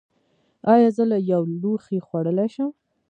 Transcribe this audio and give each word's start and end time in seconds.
ایا 0.73 0.89
زه 0.97 1.03
له 1.11 1.17
یو 1.31 1.41
لوښي 1.61 1.99
خوړلی 2.05 2.47
شم؟ 2.55 2.69